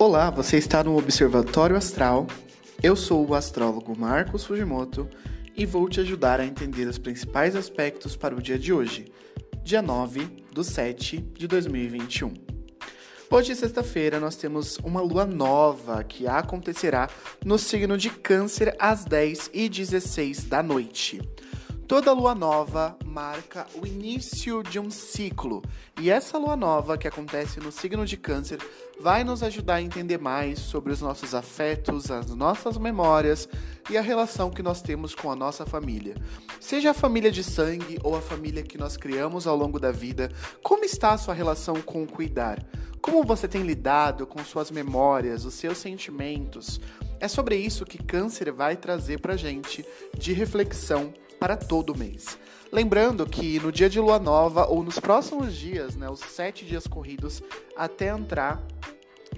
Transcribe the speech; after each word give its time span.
Olá, 0.00 0.30
você 0.30 0.58
está 0.58 0.84
no 0.84 0.96
Observatório 0.96 1.74
Astral. 1.74 2.28
Eu 2.80 2.94
sou 2.94 3.26
o 3.26 3.34
astrólogo 3.34 3.98
Marcos 3.98 4.44
Fujimoto 4.44 5.08
e 5.56 5.66
vou 5.66 5.88
te 5.88 5.98
ajudar 5.98 6.38
a 6.38 6.46
entender 6.46 6.86
os 6.86 6.98
principais 6.98 7.56
aspectos 7.56 8.14
para 8.14 8.32
o 8.32 8.40
dia 8.40 8.56
de 8.56 8.72
hoje, 8.72 9.06
dia 9.64 9.82
9 9.82 10.20
do 10.52 10.62
7 10.62 11.18
de 11.18 11.48
2021. 11.48 12.32
Hoje, 13.28 13.56
sexta-feira, 13.56 14.20
nós 14.20 14.36
temos 14.36 14.78
uma 14.84 15.00
lua 15.00 15.26
nova 15.26 16.04
que 16.04 16.28
acontecerá 16.28 17.10
no 17.44 17.58
signo 17.58 17.98
de 17.98 18.08
Câncer 18.08 18.76
às 18.78 19.04
10 19.04 19.50
e 19.52 19.68
16 19.68 20.44
da 20.44 20.62
noite. 20.62 21.20
Toda 21.88 22.12
lua 22.12 22.34
nova 22.34 22.98
marca 23.02 23.66
o 23.74 23.86
início 23.86 24.62
de 24.62 24.78
um 24.78 24.90
ciclo, 24.90 25.62
e 25.98 26.10
essa 26.10 26.36
lua 26.36 26.54
nova 26.54 26.98
que 26.98 27.08
acontece 27.08 27.60
no 27.60 27.72
signo 27.72 28.04
de 28.04 28.14
Câncer 28.14 28.58
vai 29.00 29.24
nos 29.24 29.42
ajudar 29.42 29.76
a 29.76 29.82
entender 29.82 30.18
mais 30.18 30.58
sobre 30.58 30.92
os 30.92 31.00
nossos 31.00 31.34
afetos, 31.34 32.10
as 32.10 32.34
nossas 32.34 32.76
memórias 32.76 33.48
e 33.88 33.96
a 33.96 34.02
relação 34.02 34.50
que 34.50 34.62
nós 34.62 34.82
temos 34.82 35.14
com 35.14 35.32
a 35.32 35.34
nossa 35.34 35.64
família. 35.64 36.14
Seja 36.60 36.90
a 36.90 36.94
família 36.94 37.32
de 37.32 37.42
sangue 37.42 37.98
ou 38.04 38.14
a 38.14 38.20
família 38.20 38.62
que 38.62 38.76
nós 38.76 38.98
criamos 38.98 39.46
ao 39.46 39.56
longo 39.56 39.80
da 39.80 39.90
vida, 39.90 40.30
como 40.62 40.84
está 40.84 41.12
a 41.12 41.18
sua 41.18 41.32
relação 41.32 41.80
com 41.80 42.02
o 42.02 42.06
cuidar? 42.06 42.62
Como 43.00 43.24
você 43.24 43.48
tem 43.48 43.62
lidado 43.62 44.26
com 44.26 44.44
suas 44.44 44.70
memórias, 44.70 45.46
os 45.46 45.54
seus 45.54 45.78
sentimentos? 45.78 46.78
É 47.18 47.26
sobre 47.26 47.56
isso 47.56 47.86
que 47.86 47.96
Câncer 47.96 48.52
vai 48.52 48.76
trazer 48.76 49.20
pra 49.20 49.36
gente 49.36 49.82
de 50.18 50.34
reflexão 50.34 51.14
para 51.38 51.56
todo 51.56 51.96
mês. 51.96 52.38
Lembrando 52.70 53.24
que 53.26 53.58
no 53.60 53.72
dia 53.72 53.88
de 53.88 53.98
lua 53.98 54.18
nova 54.18 54.66
ou 54.66 54.82
nos 54.82 54.98
próximos 54.98 55.54
dias, 55.54 55.96
né, 55.96 56.08
os 56.10 56.20
sete 56.20 56.66
dias 56.66 56.86
corridos 56.86 57.42
até 57.76 58.08
entrar 58.08 58.62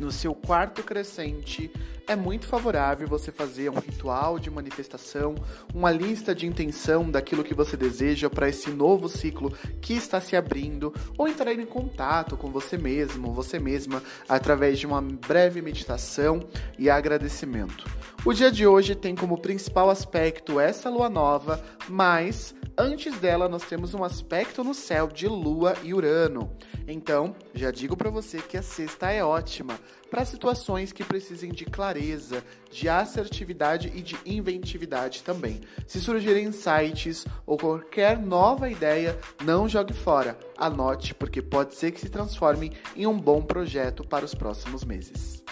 no 0.00 0.10
seu 0.10 0.34
quarto 0.34 0.82
crescente, 0.82 1.70
é 2.08 2.16
muito 2.16 2.46
favorável 2.46 3.06
você 3.06 3.30
fazer 3.30 3.70
um 3.70 3.78
ritual 3.78 4.38
de 4.38 4.50
manifestação, 4.50 5.34
uma 5.72 5.92
lista 5.92 6.34
de 6.34 6.46
intenção 6.46 7.08
daquilo 7.08 7.44
que 7.44 7.54
você 7.54 7.76
deseja 7.76 8.28
para 8.28 8.48
esse 8.48 8.70
novo 8.70 9.08
ciclo 9.08 9.52
que 9.80 9.92
está 9.92 10.20
se 10.20 10.34
abrindo, 10.34 10.92
ou 11.16 11.28
entrar 11.28 11.52
em 11.52 11.66
contato 11.66 12.36
com 12.36 12.50
você 12.50 12.76
mesmo, 12.76 13.32
você 13.32 13.60
mesma, 13.60 14.02
através 14.28 14.78
de 14.78 14.86
uma 14.86 15.00
breve 15.00 15.60
meditação 15.62 16.40
e 16.78 16.88
agradecimento. 16.90 17.84
O 18.24 18.32
dia 18.32 18.50
de 18.50 18.66
hoje 18.66 18.94
tem 18.94 19.14
como 19.14 19.38
principal 19.38 19.90
aspecto 19.90 20.58
essa 20.58 20.90
lua 20.90 21.08
nova, 21.08 21.62
mas 21.88 22.54
antes 22.80 23.18
dela 23.20 23.48
nós 23.48 23.62
temos 23.64 23.92
um 23.92 24.02
aspecto 24.02 24.64
no 24.64 24.72
céu 24.72 25.06
de 25.06 25.28
Lua 25.28 25.76
e 25.82 25.92
Urano. 25.92 26.56
Então, 26.88 27.36
já 27.54 27.70
digo 27.70 27.96
para 27.96 28.10
você 28.10 28.38
que 28.38 28.56
a 28.56 28.62
sexta 28.62 29.10
é 29.10 29.22
ótima 29.22 29.78
para 30.10 30.24
situações 30.24 30.90
que 30.90 31.04
precisem 31.04 31.52
de 31.52 31.64
clareza, 31.64 32.42
de 32.70 32.88
assertividade 32.88 33.92
e 33.94 34.00
de 34.00 34.18
inventividade 34.24 35.22
também. 35.22 35.60
Se 35.86 36.00
surgirem 36.00 36.46
insights 36.46 37.26
ou 37.46 37.58
qualquer 37.58 38.18
nova 38.18 38.70
ideia, 38.70 39.18
não 39.44 39.68
jogue 39.68 39.92
fora. 39.92 40.38
Anote, 40.56 41.14
porque 41.14 41.42
pode 41.42 41.74
ser 41.74 41.92
que 41.92 42.00
se 42.00 42.08
transforme 42.08 42.72
em 42.96 43.06
um 43.06 43.18
bom 43.18 43.42
projeto 43.42 44.06
para 44.06 44.24
os 44.24 44.34
próximos 44.34 44.84
meses. 44.84 45.44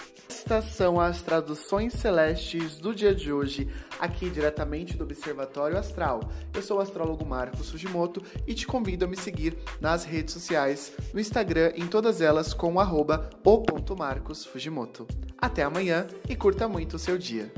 São 0.63 0.99
as 0.99 1.21
traduções 1.21 1.93
celestes 1.93 2.79
do 2.79 2.93
dia 2.93 3.13
de 3.13 3.31
hoje, 3.31 3.69
aqui 3.99 4.31
diretamente 4.31 4.97
do 4.97 5.03
Observatório 5.03 5.77
Astral. 5.77 6.21
Eu 6.51 6.63
sou 6.63 6.77
o 6.77 6.81
astrólogo 6.81 7.23
Marcos 7.23 7.69
Fujimoto 7.69 8.23
e 8.47 8.55
te 8.55 8.65
convido 8.65 9.05
a 9.05 9.07
me 9.07 9.15
seguir 9.15 9.55
nas 9.79 10.03
redes 10.03 10.33
sociais, 10.33 10.91
no 11.13 11.19
Instagram, 11.19 11.71
em 11.75 11.85
todas 11.85 12.19
elas 12.19 12.51
com 12.51 12.73
o 12.73 12.79
arroba 12.79 13.29
o.marcosfujimoto. 13.45 15.07
Até 15.37 15.61
amanhã 15.61 16.07
e 16.27 16.35
curta 16.35 16.67
muito 16.67 16.95
o 16.95 16.99
seu 16.99 17.15
dia. 17.15 17.53